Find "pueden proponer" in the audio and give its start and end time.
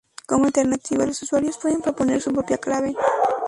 1.59-2.19